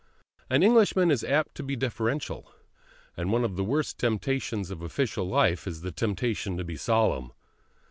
An 0.49 0.63
Englishman 0.63 1.11
is 1.11 1.23
apt 1.23 1.53
to 1.53 1.61
be 1.61 1.75
deferential, 1.75 2.51
and 3.15 3.31
one 3.31 3.45
of 3.45 3.55
the 3.55 3.63
worst 3.63 3.99
temptations 3.99 4.71
of 4.71 4.81
official 4.81 5.25
life 5.29 5.67
is 5.67 5.81
the 5.81 5.91
temptation 5.91 6.57
to 6.57 6.63
be 6.63 6.75
solemn. 6.75 7.31